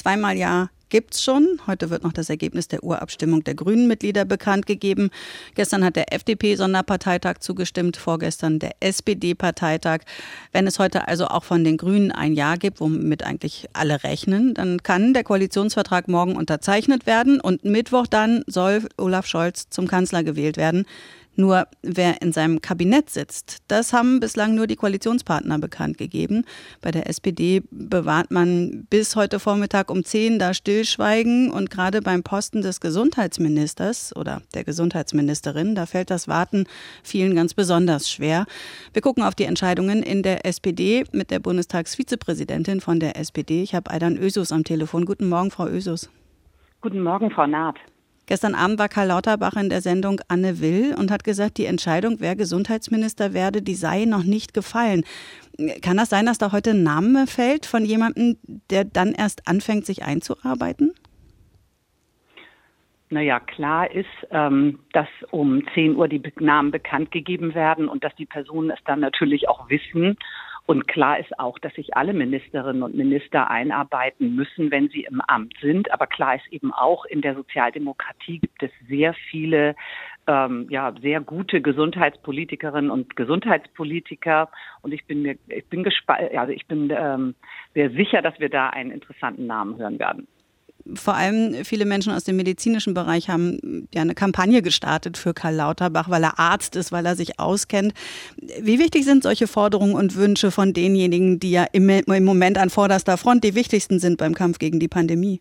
Zweimal 0.00 0.38
Ja 0.38 0.70
gibt's 0.88 1.22
schon. 1.22 1.60
Heute 1.66 1.90
wird 1.90 2.04
noch 2.04 2.14
das 2.14 2.30
Ergebnis 2.30 2.68
der 2.68 2.82
Urabstimmung 2.82 3.44
der 3.44 3.54
Grünen-Mitglieder 3.54 4.24
bekannt 4.24 4.64
gegeben. 4.64 5.10
Gestern 5.54 5.84
hat 5.84 5.94
der 5.94 6.14
FDP-Sonderparteitag 6.14 7.40
zugestimmt, 7.40 7.98
vorgestern 7.98 8.58
der 8.58 8.72
SPD-Parteitag. 8.80 10.00
Wenn 10.52 10.66
es 10.66 10.78
heute 10.78 11.06
also 11.06 11.26
auch 11.26 11.44
von 11.44 11.64
den 11.64 11.76
Grünen 11.76 12.12
ein 12.12 12.32
Ja 12.32 12.56
gibt, 12.56 12.80
womit 12.80 13.24
eigentlich 13.24 13.68
alle 13.74 14.02
rechnen, 14.02 14.54
dann 14.54 14.82
kann 14.82 15.12
der 15.12 15.22
Koalitionsvertrag 15.22 16.08
morgen 16.08 16.34
unterzeichnet 16.34 17.04
werden 17.04 17.38
und 17.42 17.66
Mittwoch 17.66 18.06
dann 18.06 18.42
soll 18.46 18.88
Olaf 18.96 19.26
Scholz 19.26 19.68
zum 19.68 19.86
Kanzler 19.86 20.24
gewählt 20.24 20.56
werden. 20.56 20.86
Nur 21.40 21.66
wer 21.80 22.20
in 22.20 22.32
seinem 22.32 22.60
Kabinett 22.60 23.08
sitzt, 23.08 23.62
das 23.68 23.94
haben 23.94 24.20
bislang 24.20 24.54
nur 24.54 24.66
die 24.66 24.76
Koalitionspartner 24.76 25.58
bekannt 25.58 25.96
gegeben. 25.96 26.44
Bei 26.82 26.90
der 26.90 27.08
SPD 27.08 27.62
bewahrt 27.70 28.30
man 28.30 28.86
bis 28.90 29.16
heute 29.16 29.40
Vormittag 29.40 29.90
um 29.90 30.04
10 30.04 30.38
da 30.38 30.52
Stillschweigen 30.52 31.50
und 31.50 31.70
gerade 31.70 32.02
beim 32.02 32.22
Posten 32.22 32.60
des 32.60 32.80
Gesundheitsministers 32.80 34.14
oder 34.14 34.42
der 34.52 34.64
Gesundheitsministerin, 34.64 35.74
da 35.74 35.86
fällt 35.86 36.10
das 36.10 36.28
Warten 36.28 36.66
vielen 37.02 37.34
ganz 37.34 37.54
besonders 37.54 38.10
schwer. 38.10 38.44
Wir 38.92 39.00
gucken 39.00 39.22
auf 39.22 39.34
die 39.34 39.44
Entscheidungen 39.44 40.02
in 40.02 40.22
der 40.22 40.44
SPD 40.44 41.04
mit 41.12 41.30
der 41.30 41.38
Bundestagsvizepräsidentin 41.38 42.82
von 42.82 43.00
der 43.00 43.16
SPD. 43.16 43.62
Ich 43.62 43.74
habe 43.74 43.90
Aidan 43.90 44.18
Ösus 44.18 44.52
am 44.52 44.62
Telefon. 44.62 45.06
Guten 45.06 45.28
Morgen, 45.30 45.50
Frau 45.50 45.66
Ösus. 45.66 46.10
Guten 46.82 47.02
Morgen, 47.02 47.30
Frau 47.30 47.46
Naht. 47.46 47.76
Gestern 48.30 48.54
Abend 48.54 48.78
war 48.78 48.88
Karl 48.88 49.08
Lauterbach 49.08 49.56
in 49.56 49.70
der 49.70 49.80
Sendung 49.80 50.20
Anne 50.28 50.60
Will 50.60 50.94
und 50.96 51.10
hat 51.10 51.24
gesagt, 51.24 51.58
die 51.58 51.64
Entscheidung, 51.64 52.18
wer 52.20 52.36
Gesundheitsminister 52.36 53.34
werde, 53.34 53.60
die 53.60 53.74
sei 53.74 54.04
noch 54.04 54.22
nicht 54.22 54.54
gefallen. 54.54 55.02
Kann 55.82 55.96
das 55.96 56.10
sein, 56.10 56.26
dass 56.26 56.38
da 56.38 56.52
heute 56.52 56.70
ein 56.70 56.84
Name 56.84 57.26
fällt 57.26 57.66
von 57.66 57.84
jemandem, 57.84 58.36
der 58.70 58.84
dann 58.84 59.14
erst 59.14 59.48
anfängt, 59.48 59.84
sich 59.84 60.04
einzuarbeiten? 60.04 60.94
Naja, 63.08 63.40
klar 63.40 63.90
ist, 63.90 64.06
ähm, 64.30 64.78
dass 64.92 65.08
um 65.32 65.64
10 65.74 65.96
Uhr 65.96 66.06
die 66.06 66.22
Namen 66.38 66.70
bekannt 66.70 67.10
gegeben 67.10 67.56
werden 67.56 67.88
und 67.88 68.04
dass 68.04 68.14
die 68.14 68.26
Personen 68.26 68.70
es 68.70 68.78
dann 68.84 69.00
natürlich 69.00 69.48
auch 69.48 69.68
wissen. 69.68 70.16
Und 70.66 70.86
klar 70.86 71.18
ist 71.18 71.38
auch, 71.38 71.58
dass 71.58 71.74
sich 71.74 71.96
alle 71.96 72.12
Ministerinnen 72.12 72.82
und 72.82 72.94
Minister 72.94 73.50
einarbeiten 73.50 74.36
müssen, 74.36 74.70
wenn 74.70 74.88
sie 74.88 75.02
im 75.02 75.20
Amt 75.20 75.54
sind. 75.60 75.92
Aber 75.92 76.06
klar 76.06 76.36
ist 76.36 76.46
eben 76.52 76.72
auch, 76.72 77.04
in 77.04 77.22
der 77.22 77.34
Sozialdemokratie 77.34 78.38
gibt 78.38 78.62
es 78.62 78.70
sehr 78.88 79.14
viele 79.30 79.74
ähm, 80.26 80.66
ja, 80.70 80.94
sehr 81.00 81.20
gute 81.20 81.60
Gesundheitspolitikerinnen 81.60 82.90
und 82.90 83.16
Gesundheitspolitiker. 83.16 84.50
Und 84.82 84.92
ich 84.92 85.04
bin 85.06 85.22
mir, 85.22 85.36
ich 85.48 85.66
bin 85.66 85.82
gespannt, 85.82 86.34
also 86.36 86.52
ich 86.52 86.66
bin 86.66 86.92
ähm, 86.96 87.34
sehr 87.74 87.90
sicher, 87.90 88.22
dass 88.22 88.38
wir 88.38 88.48
da 88.48 88.70
einen 88.70 88.90
interessanten 88.90 89.46
Namen 89.46 89.78
hören 89.78 89.98
werden 89.98 90.28
vor 90.94 91.14
allem 91.14 91.64
viele 91.64 91.84
Menschen 91.84 92.12
aus 92.12 92.24
dem 92.24 92.36
medizinischen 92.36 92.94
Bereich 92.94 93.28
haben 93.28 93.86
ja 93.94 94.02
eine 94.02 94.14
Kampagne 94.14 94.62
gestartet 94.62 95.16
für 95.16 95.34
Karl 95.34 95.54
Lauterbach, 95.54 96.08
weil 96.08 96.24
er 96.24 96.38
Arzt 96.38 96.76
ist, 96.76 96.92
weil 96.92 97.06
er 97.06 97.16
sich 97.16 97.38
auskennt. 97.38 97.94
Wie 98.60 98.78
wichtig 98.78 99.04
sind 99.04 99.22
solche 99.22 99.46
Forderungen 99.46 99.94
und 99.94 100.14
Wünsche 100.16 100.50
von 100.50 100.72
denjenigen, 100.72 101.40
die 101.40 101.52
ja 101.52 101.64
im, 101.72 101.86
Moment 102.24 102.58
an 102.58 102.70
vorderster 102.70 103.16
Front 103.16 103.44
die 103.44 103.54
wichtigsten 103.54 103.98
sind 103.98 104.18
beim 104.18 104.34
Kampf 104.34 104.58
gegen 104.58 104.80
die 104.80 104.88
Pandemie? 104.88 105.40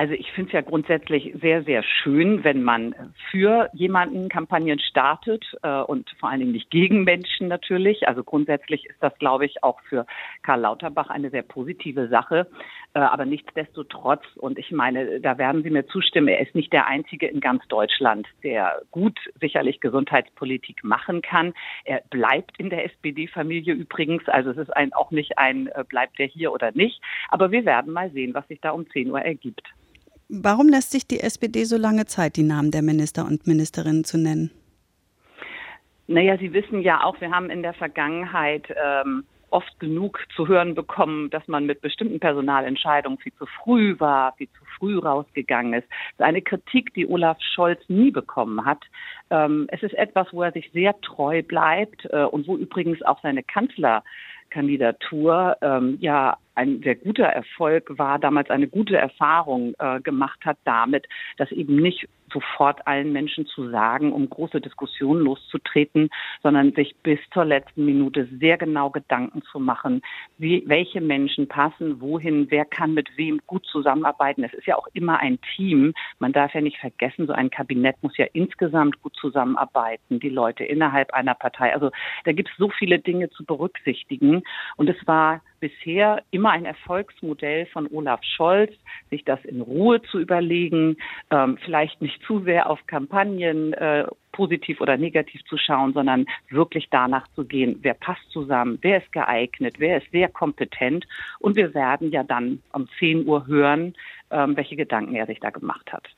Also 0.00 0.14
ich 0.14 0.32
finde 0.32 0.48
es 0.48 0.54
ja 0.54 0.62
grundsätzlich 0.62 1.34
sehr, 1.42 1.62
sehr 1.62 1.82
schön, 1.82 2.42
wenn 2.42 2.62
man 2.62 2.94
für 3.30 3.68
jemanden 3.74 4.30
Kampagnen 4.30 4.78
startet 4.78 5.44
äh, 5.62 5.82
und 5.82 6.08
vor 6.18 6.30
allen 6.30 6.40
Dingen 6.40 6.52
nicht 6.52 6.70
gegen 6.70 7.04
Menschen 7.04 7.48
natürlich. 7.48 8.08
Also 8.08 8.24
grundsätzlich 8.24 8.86
ist 8.86 8.96
das, 9.00 9.12
glaube 9.18 9.44
ich, 9.44 9.62
auch 9.62 9.78
für 9.90 10.06
Karl 10.42 10.60
Lauterbach 10.60 11.10
eine 11.10 11.28
sehr 11.28 11.42
positive 11.42 12.08
Sache. 12.08 12.46
Äh, 12.94 13.00
aber 13.00 13.26
nichtsdestotrotz, 13.26 14.22
und 14.36 14.58
ich 14.58 14.70
meine, 14.70 15.20
da 15.20 15.36
werden 15.36 15.62
Sie 15.62 15.68
mir 15.68 15.86
zustimmen, 15.86 16.28
er 16.28 16.40
ist 16.40 16.54
nicht 16.54 16.72
der 16.72 16.86
Einzige 16.86 17.26
in 17.26 17.40
ganz 17.40 17.68
Deutschland, 17.68 18.26
der 18.42 18.80
gut 18.90 19.18
sicherlich 19.38 19.80
Gesundheitspolitik 19.80 20.82
machen 20.82 21.20
kann. 21.20 21.52
Er 21.84 22.00
bleibt 22.08 22.58
in 22.58 22.70
der 22.70 22.86
SPD-Familie 22.86 23.74
übrigens. 23.74 24.26
Also 24.30 24.48
es 24.48 24.56
ist 24.56 24.74
ein, 24.74 24.94
auch 24.94 25.10
nicht 25.10 25.36
ein, 25.36 25.66
äh, 25.66 25.84
bleibt 25.86 26.18
er 26.18 26.26
hier 26.26 26.52
oder 26.52 26.72
nicht. 26.72 27.02
Aber 27.28 27.50
wir 27.50 27.66
werden 27.66 27.92
mal 27.92 28.10
sehen, 28.12 28.32
was 28.32 28.48
sich 28.48 28.62
da 28.62 28.70
um 28.70 28.88
10 28.88 29.10
Uhr 29.10 29.20
ergibt. 29.20 29.68
Warum 30.32 30.68
lässt 30.68 30.92
sich 30.92 31.08
die 31.08 31.18
SPD 31.18 31.64
so 31.64 31.76
lange 31.76 32.06
Zeit, 32.06 32.36
die 32.36 32.44
Namen 32.44 32.70
der 32.70 32.82
Minister 32.82 33.26
und 33.26 33.48
Ministerinnen 33.48 34.04
zu 34.04 34.16
nennen? 34.16 34.52
Naja, 36.06 36.38
Sie 36.38 36.52
wissen 36.52 36.82
ja 36.82 37.02
auch, 37.02 37.20
wir 37.20 37.32
haben 37.32 37.50
in 37.50 37.62
der 37.62 37.74
Vergangenheit 37.74 38.72
ähm, 38.80 39.24
oft 39.50 39.80
genug 39.80 40.20
zu 40.36 40.46
hören 40.46 40.76
bekommen, 40.76 41.30
dass 41.30 41.48
man 41.48 41.66
mit 41.66 41.80
bestimmten 41.80 42.20
Personalentscheidungen 42.20 43.18
viel 43.18 43.32
zu 43.34 43.46
früh 43.46 43.98
war, 43.98 44.36
viel 44.36 44.46
zu 44.50 44.64
früh 44.78 44.98
rausgegangen 44.98 45.74
ist. 45.74 45.88
Das 46.16 46.24
ist 46.24 46.28
eine 46.28 46.42
Kritik, 46.42 46.94
die 46.94 47.08
Olaf 47.08 47.38
Scholz 47.40 47.80
nie 47.88 48.12
bekommen 48.12 48.64
hat. 48.64 48.84
Ähm, 49.30 49.66
es 49.72 49.82
ist 49.82 49.94
etwas, 49.94 50.28
wo 50.32 50.42
er 50.42 50.52
sich 50.52 50.70
sehr 50.72 50.94
treu 51.00 51.42
bleibt 51.42 52.06
äh, 52.10 52.22
und 52.22 52.46
wo 52.46 52.56
übrigens 52.56 53.02
auch 53.02 53.20
seine 53.20 53.42
Kanzlerkandidatur 53.42 55.56
ähm, 55.60 55.98
ja 56.00 56.36
ein 56.60 56.82
sehr 56.82 56.94
guter 56.94 57.24
Erfolg 57.24 57.86
war, 57.96 58.18
damals 58.18 58.50
eine 58.50 58.68
gute 58.68 58.96
Erfahrung 58.96 59.74
äh, 59.78 59.98
gemacht 60.00 60.40
hat 60.44 60.58
damit, 60.64 61.06
dass 61.38 61.50
eben 61.52 61.76
nicht 61.76 62.06
sofort 62.32 62.86
allen 62.86 63.12
Menschen 63.12 63.46
zu 63.46 63.70
sagen, 63.70 64.12
um 64.12 64.28
große 64.28 64.60
Diskussionen 64.60 65.22
loszutreten, 65.22 66.10
sondern 66.42 66.72
sich 66.72 66.94
bis 67.02 67.18
zur 67.32 67.44
letzten 67.44 67.84
Minute 67.84 68.28
sehr 68.38 68.58
genau 68.58 68.90
Gedanken 68.90 69.42
zu 69.50 69.58
machen, 69.58 70.02
wie, 70.38 70.62
welche 70.66 71.00
Menschen 71.00 71.48
passen, 71.48 72.00
wohin, 72.00 72.50
wer 72.50 72.64
kann 72.64 72.94
mit 72.94 73.08
wem 73.16 73.40
gut 73.46 73.66
zusammenarbeiten. 73.66 74.44
Es 74.44 74.54
ist 74.54 74.66
ja 74.66 74.76
auch 74.76 74.88
immer 74.92 75.18
ein 75.18 75.38
Team. 75.56 75.92
Man 76.18 76.32
darf 76.32 76.54
ja 76.54 76.60
nicht 76.60 76.78
vergessen, 76.78 77.26
so 77.26 77.32
ein 77.32 77.50
Kabinett 77.50 77.96
muss 78.02 78.16
ja 78.16 78.26
insgesamt 78.32 79.00
gut 79.02 79.14
zusammenarbeiten, 79.16 80.20
die 80.20 80.28
Leute 80.28 80.64
innerhalb 80.64 81.12
einer 81.12 81.34
Partei. 81.34 81.72
Also 81.72 81.90
da 82.24 82.32
gibt 82.32 82.50
es 82.50 82.56
so 82.56 82.70
viele 82.70 82.98
Dinge 82.98 83.30
zu 83.30 83.44
berücksichtigen. 83.44 84.42
Und 84.76 84.88
es 84.88 85.06
war 85.06 85.42
bisher 85.60 86.22
immer 86.30 86.50
ein 86.50 86.64
Erfolgsmodell 86.64 87.66
von 87.66 87.86
Olaf 87.92 88.20
Scholz, 88.24 88.72
sich 89.10 89.24
das 89.24 89.44
in 89.44 89.60
Ruhe 89.60 90.02
zu 90.02 90.18
überlegen, 90.18 90.96
ähm, 91.30 91.58
vielleicht 91.64 92.00
nicht 92.02 92.19
zu 92.26 92.40
sehr 92.40 92.68
auf 92.68 92.86
Kampagnen 92.86 93.72
äh, 93.74 94.06
positiv 94.32 94.80
oder 94.80 94.96
negativ 94.96 95.44
zu 95.44 95.56
schauen, 95.56 95.92
sondern 95.92 96.26
wirklich 96.48 96.88
danach 96.90 97.26
zu 97.34 97.44
gehen, 97.44 97.78
wer 97.82 97.94
passt 97.94 98.30
zusammen, 98.30 98.78
wer 98.82 99.02
ist 99.02 99.12
geeignet, 99.12 99.76
wer 99.78 99.98
ist 99.98 100.10
sehr 100.12 100.28
kompetent. 100.28 101.06
Und 101.40 101.56
wir 101.56 101.74
werden 101.74 102.10
ja 102.10 102.22
dann 102.22 102.62
um 102.72 102.88
10 102.98 103.26
Uhr 103.26 103.46
hören, 103.46 103.94
ähm, 104.30 104.56
welche 104.56 104.76
Gedanken 104.76 105.14
er 105.14 105.26
sich 105.26 105.40
da 105.40 105.50
gemacht 105.50 105.92
hat. 105.92 106.08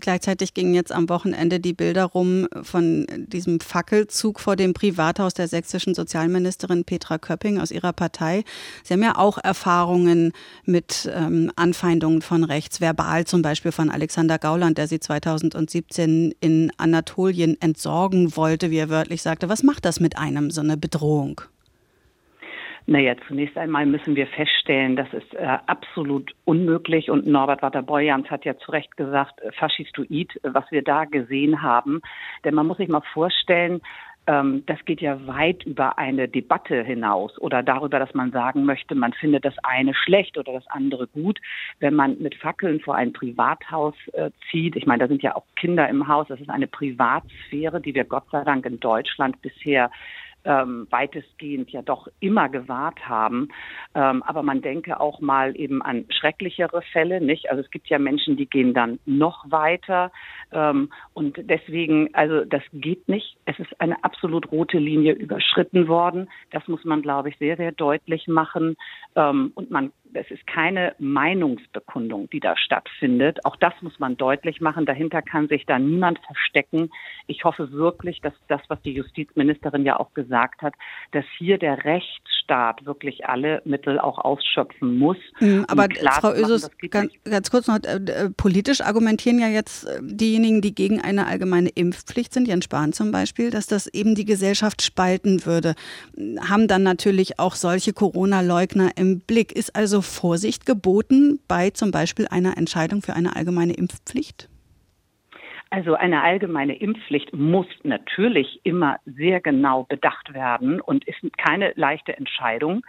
Gleichzeitig 0.00 0.54
gingen 0.54 0.74
jetzt 0.74 0.92
am 0.92 1.08
Wochenende 1.08 1.60
die 1.60 1.72
Bilder 1.72 2.04
rum 2.04 2.46
von 2.62 3.06
diesem 3.16 3.60
Fackelzug 3.60 4.40
vor 4.40 4.56
dem 4.56 4.74
Privathaus 4.74 5.34
der 5.34 5.48
sächsischen 5.48 5.94
Sozialministerin 5.94 6.84
Petra 6.84 7.18
Köpping 7.18 7.58
aus 7.58 7.70
ihrer 7.70 7.92
Partei. 7.92 8.44
Sie 8.84 8.94
haben 8.94 9.02
ja 9.02 9.16
auch 9.16 9.38
Erfahrungen 9.38 10.32
mit 10.64 11.10
ähm, 11.14 11.50
Anfeindungen 11.56 12.22
von 12.22 12.44
rechts, 12.44 12.80
verbal 12.80 13.24
zum 13.26 13.42
Beispiel 13.42 13.72
von 13.72 13.90
Alexander 13.90 14.38
Gauland, 14.38 14.78
der 14.78 14.88
sie 14.88 15.00
2017 15.00 16.34
in 16.40 16.72
Anatolien 16.76 17.60
entsorgen 17.60 18.36
wollte, 18.36 18.70
wie 18.70 18.78
er 18.78 18.88
wörtlich 18.88 19.22
sagte. 19.22 19.48
Was 19.48 19.62
macht 19.62 19.84
das 19.84 20.00
mit 20.00 20.16
einem, 20.16 20.50
so 20.50 20.60
eine 20.60 20.76
Bedrohung? 20.76 21.42
Naja, 22.90 23.16
zunächst 23.26 23.58
einmal 23.58 23.84
müssen 23.84 24.16
wir 24.16 24.26
feststellen, 24.26 24.96
das 24.96 25.12
ist 25.12 25.34
äh, 25.34 25.58
absolut 25.66 26.34
unmöglich 26.46 27.10
und 27.10 27.26
Norbert 27.26 27.60
Walter-Borjans 27.60 28.30
hat 28.30 28.46
ja 28.46 28.56
zu 28.56 28.70
Recht 28.70 28.96
gesagt, 28.96 29.42
äh, 29.42 29.52
faschistoid, 29.52 30.40
was 30.42 30.64
wir 30.70 30.80
da 30.80 31.04
gesehen 31.04 31.60
haben. 31.60 32.00
Denn 32.46 32.54
man 32.54 32.66
muss 32.66 32.78
sich 32.78 32.88
mal 32.88 33.02
vorstellen, 33.12 33.82
ähm, 34.26 34.62
das 34.64 34.82
geht 34.86 35.02
ja 35.02 35.26
weit 35.26 35.64
über 35.64 35.98
eine 35.98 36.28
Debatte 36.28 36.82
hinaus 36.82 37.38
oder 37.38 37.62
darüber, 37.62 37.98
dass 37.98 38.14
man 38.14 38.32
sagen 38.32 38.64
möchte, 38.64 38.94
man 38.94 39.12
findet 39.12 39.44
das 39.44 39.54
eine 39.64 39.92
schlecht 39.92 40.38
oder 40.38 40.54
das 40.54 40.66
andere 40.68 41.08
gut. 41.08 41.38
Wenn 41.80 41.94
man 41.94 42.16
mit 42.20 42.36
Fackeln 42.36 42.80
vor 42.80 42.94
ein 42.94 43.12
Privathaus 43.12 43.96
äh, 44.14 44.30
zieht, 44.50 44.76
ich 44.76 44.86
meine, 44.86 45.00
da 45.00 45.08
sind 45.08 45.22
ja 45.22 45.36
auch 45.36 45.44
Kinder 45.56 45.86
im 45.90 46.08
Haus, 46.08 46.28
das 46.28 46.40
ist 46.40 46.48
eine 46.48 46.66
Privatsphäre, 46.66 47.82
die 47.82 47.94
wir 47.94 48.04
Gott 48.04 48.24
sei 48.32 48.44
Dank 48.44 48.64
in 48.64 48.80
Deutschland 48.80 49.42
bisher 49.42 49.90
ähm, 50.48 50.86
weitestgehend 50.90 51.70
ja 51.70 51.82
doch 51.82 52.08
immer 52.20 52.48
gewahrt 52.48 53.06
haben. 53.06 53.48
Ähm, 53.94 54.22
aber 54.22 54.42
man 54.42 54.62
denke 54.62 54.98
auch 54.98 55.20
mal 55.20 55.54
eben 55.60 55.82
an 55.82 56.06
schrecklichere 56.08 56.82
Fälle, 56.92 57.20
nicht? 57.20 57.50
Also 57.50 57.62
es 57.62 57.70
gibt 57.70 57.88
ja 57.88 57.98
Menschen, 57.98 58.36
die 58.36 58.46
gehen 58.46 58.72
dann 58.72 58.98
noch 59.04 59.50
weiter. 59.50 60.10
Ähm, 60.50 60.90
und 61.12 61.36
deswegen, 61.38 62.14
also 62.14 62.44
das 62.46 62.62
geht 62.72 63.08
nicht. 63.08 63.36
Es 63.44 63.58
ist 63.58 63.78
eine 63.78 64.02
absolut 64.02 64.50
rote 64.50 64.78
Linie 64.78 65.12
überschritten 65.12 65.86
worden. 65.86 66.30
Das 66.50 66.66
muss 66.66 66.82
man, 66.84 67.02
glaube 67.02 67.28
ich, 67.28 67.36
sehr, 67.36 67.58
sehr 67.58 67.72
deutlich 67.72 68.26
machen. 68.26 68.76
Ähm, 69.16 69.52
und 69.54 69.70
man 69.70 69.92
es 70.14 70.30
ist 70.30 70.46
keine 70.46 70.94
Meinungsbekundung, 70.98 72.28
die 72.30 72.40
da 72.40 72.56
stattfindet. 72.56 73.44
Auch 73.44 73.56
das 73.56 73.74
muss 73.80 73.98
man 73.98 74.16
deutlich 74.16 74.60
machen. 74.60 74.86
Dahinter 74.86 75.22
kann 75.22 75.48
sich 75.48 75.66
da 75.66 75.78
niemand 75.78 76.18
verstecken. 76.26 76.90
Ich 77.26 77.44
hoffe 77.44 77.72
wirklich, 77.72 78.20
dass 78.20 78.32
das, 78.48 78.60
was 78.68 78.80
die 78.82 78.92
Justizministerin 78.92 79.84
ja 79.84 79.98
auch 79.98 80.14
gesagt 80.14 80.62
hat, 80.62 80.74
dass 81.12 81.24
hier 81.36 81.58
der 81.58 81.84
Rechtsstaat 81.84 82.86
wirklich 82.86 83.26
alle 83.26 83.62
Mittel 83.64 83.98
auch 83.98 84.18
ausschöpfen 84.18 84.98
muss. 84.98 85.18
Mhm, 85.40 85.64
aber 85.68 85.88
Frau 86.20 86.32
Ösus, 86.32 86.70
ganz, 86.90 87.12
ganz, 87.24 87.50
kurz 87.50 87.66
noch, 87.66 87.78
äh, 87.84 87.96
äh, 87.96 88.30
politisch 88.30 88.80
argumentieren 88.80 89.38
ja 89.38 89.48
jetzt 89.48 89.84
äh, 89.84 89.98
diejenigen, 90.02 90.60
die 90.60 90.74
gegen 90.74 91.00
eine 91.00 91.26
allgemeine 91.26 91.68
Impfpflicht 91.68 92.32
sind, 92.32 92.48
Jens 92.48 92.64
Spahn 92.64 92.92
zum 92.92 93.12
Beispiel, 93.12 93.50
dass 93.50 93.66
das 93.66 93.86
eben 93.86 94.14
die 94.14 94.24
Gesellschaft 94.24 94.82
spalten 94.82 95.46
würde. 95.46 95.74
Haben 96.40 96.68
dann 96.68 96.82
natürlich 96.82 97.38
auch 97.38 97.54
solche 97.54 97.92
Corona-Leugner 97.92 98.90
im 98.96 99.20
Blick. 99.20 99.52
Ist 99.52 99.74
also 99.76 99.97
Vorsicht 100.02 100.66
geboten 100.66 101.40
bei 101.48 101.70
zum 101.70 101.90
Beispiel 101.90 102.26
einer 102.28 102.56
Entscheidung 102.56 103.02
für 103.02 103.14
eine 103.14 103.36
allgemeine 103.36 103.74
Impfpflicht? 103.74 104.48
Also 105.70 105.94
eine 105.94 106.22
allgemeine 106.22 106.76
Impfpflicht 106.76 107.34
muss 107.34 107.66
natürlich 107.82 108.60
immer 108.62 108.98
sehr 109.04 109.40
genau 109.40 109.84
bedacht 109.84 110.32
werden 110.32 110.80
und 110.80 111.06
ist 111.06 111.18
keine 111.36 111.72
leichte 111.76 112.16
Entscheidung. 112.16 112.82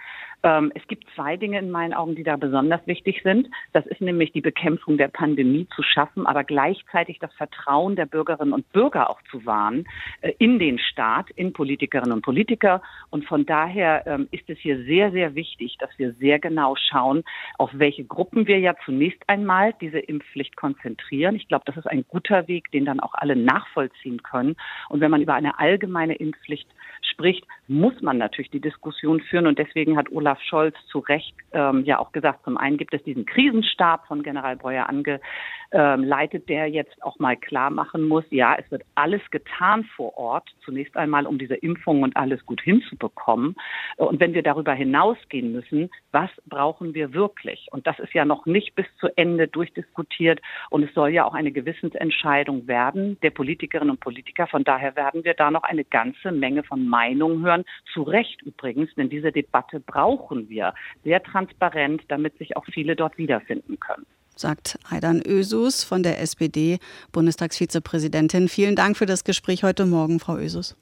Ähm, 0.43 0.71
es 0.75 0.87
gibt 0.87 1.05
zwei 1.15 1.37
Dinge 1.37 1.59
in 1.59 1.69
meinen 1.69 1.93
Augen, 1.93 2.15
die 2.15 2.23
da 2.23 2.37
besonders 2.37 2.85
wichtig 2.85 3.21
sind. 3.23 3.49
Das 3.73 3.85
ist 3.87 4.01
nämlich 4.01 4.31
die 4.31 4.41
Bekämpfung 4.41 4.97
der 4.97 5.09
Pandemie 5.09 5.67
zu 5.75 5.83
schaffen, 5.83 6.25
aber 6.25 6.43
gleichzeitig 6.43 7.19
das 7.19 7.33
Vertrauen 7.33 7.95
der 7.95 8.05
Bürgerinnen 8.05 8.53
und 8.53 8.71
Bürger 8.71 9.09
auch 9.09 9.21
zu 9.29 9.45
wahren 9.45 9.85
äh, 10.21 10.33
in 10.39 10.59
den 10.59 10.79
Staat, 10.79 11.29
in 11.31 11.51
Politikerinnen 11.51 12.13
und 12.13 12.21
Politiker. 12.21 12.81
Und 13.09 13.25
von 13.25 13.45
daher 13.45 14.07
ähm, 14.07 14.27
ist 14.31 14.49
es 14.49 14.57
hier 14.59 14.83
sehr, 14.83 15.11
sehr 15.11 15.35
wichtig, 15.35 15.77
dass 15.79 15.89
wir 15.97 16.13
sehr 16.13 16.39
genau 16.39 16.75
schauen, 16.75 17.23
auf 17.57 17.71
welche 17.73 18.05
Gruppen 18.05 18.47
wir 18.47 18.59
ja 18.59 18.75
zunächst 18.85 19.21
einmal 19.27 19.73
diese 19.81 19.99
Impfpflicht 19.99 20.55
konzentrieren. 20.55 21.35
Ich 21.35 21.47
glaube, 21.47 21.65
das 21.65 21.77
ist 21.77 21.87
ein 21.87 22.05
guter 22.07 22.47
Weg, 22.47 22.71
den 22.71 22.85
dann 22.85 22.99
auch 22.99 23.13
alle 23.13 23.35
nachvollziehen 23.35 24.23
können. 24.23 24.55
Und 24.89 25.01
wenn 25.01 25.11
man 25.11 25.21
über 25.21 25.33
eine 25.33 25.59
allgemeine 25.59 26.15
Impfpflicht 26.15 26.67
spricht, 27.01 27.45
muss 27.67 28.01
man 28.01 28.17
natürlich 28.17 28.51
die 28.51 28.61
Diskussion 28.61 29.21
führen. 29.21 29.47
Und 29.47 29.59
deswegen 29.59 29.97
hat 29.97 30.09
Olaf 30.29 30.41
Scholz 30.43 30.75
zu 30.91 30.99
Recht 30.99 31.33
ähm, 31.53 31.83
ja 31.85 31.99
auch 31.99 32.11
gesagt, 32.11 32.43
zum 32.43 32.57
einen 32.57 32.77
gibt 32.77 32.93
es 32.93 33.03
diesen 33.03 33.25
Krisenstab 33.25 34.05
von 34.07 34.23
General 34.23 34.55
Breuer 34.55 34.87
angeleitet, 34.87 36.47
der 36.49 36.67
jetzt 36.67 37.01
auch 37.03 37.17
mal 37.19 37.35
klar 37.37 37.69
machen 37.69 38.07
muss, 38.07 38.23
ja, 38.29 38.55
es 38.55 38.69
wird 38.71 38.83
alles 38.95 39.21
getan 39.31 39.83
vor 39.95 40.17
Ort, 40.17 40.49
zunächst 40.63 40.95
einmal, 40.97 41.25
um 41.25 41.37
diese 41.37 41.55
Impfung 41.55 42.03
und 42.03 42.15
alles 42.15 42.45
gut 42.45 42.61
hinzubekommen. 42.61 43.55
Und 43.97 44.19
wenn 44.19 44.33
wir 44.33 44.43
darüber 44.43 44.73
hinausgehen 44.73 45.51
müssen, 45.51 45.89
was 46.11 46.29
brauchen 46.45 46.93
wir 46.93 47.13
wirklich? 47.13 47.67
Und 47.71 47.87
das 47.87 47.99
ist 47.99 48.13
ja 48.13 48.25
noch 48.25 48.45
nicht 48.45 48.75
bis 48.75 48.85
zu 48.99 49.07
Ende 49.15 49.47
durchdiskutiert. 49.47 50.39
Und 50.69 50.83
es 50.83 50.93
soll 50.93 51.09
ja 51.09 51.25
auch 51.25 51.33
eine 51.33 51.51
Gewissensentscheidung 51.51 52.67
werden 52.67 53.19
der 53.21 53.31
Politikerinnen 53.31 53.91
und 53.91 53.99
Politiker. 53.99 54.47
Von 54.47 54.63
daher 54.63 54.95
werden 54.95 55.23
wir 55.23 55.33
da 55.33 55.51
noch 55.51 55.63
eine 55.63 55.83
ganze 55.83 56.31
Menge 56.31 56.63
von 56.63 56.87
Meinungen 56.87 57.43
hören. 57.43 57.65
Zu 57.93 58.03
Recht 58.03 58.41
übrigens, 58.41 58.93
denn 58.95 59.09
diese 59.09 59.31
Debatte 59.31 59.79
brauchen 60.19 60.49
wir 60.49 60.73
sehr 61.03 61.23
transparent, 61.23 62.03
damit 62.09 62.37
sich 62.37 62.57
auch 62.57 62.65
viele 62.65 62.95
dort 62.95 63.17
wiederfinden 63.17 63.79
können 63.79 64.05
sagt 64.35 64.79
Aidan 64.89 65.21
Ösus 65.21 65.83
von 65.83 66.01
der 66.01 66.21
SPD, 66.21 66.79
Bundestagsvizepräsidentin. 67.11 68.47
Vielen 68.47 68.77
Dank 68.77 68.95
für 68.95 69.05
das 69.05 69.25
Gespräch 69.25 69.63
heute 69.63 69.85
Morgen, 69.85 70.21
Frau 70.21 70.37
Ösus. 70.37 70.77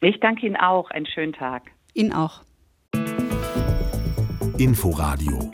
Ich 0.00 0.18
danke 0.20 0.46
Ihnen 0.46 0.56
auch. 0.56 0.90
Einen 0.90 1.06
schönen 1.06 1.32
Tag. 1.32 1.70
Ihnen 1.94 2.12
auch. 2.12 2.42
Inforadio. 4.58 5.50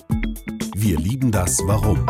Wir 0.75 0.99
lieben 0.99 1.31
das 1.31 1.61
Warum. 1.67 2.06